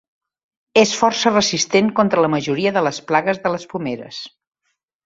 És 0.83 0.93
força 1.01 1.33
resistent 1.35 1.93
contra 2.01 2.25
la 2.27 2.33
majoria 2.37 2.75
de 2.79 2.87
les 2.89 3.03
plagues 3.13 3.45
de 3.47 3.57
les 3.59 3.71
pomeres. 3.77 4.27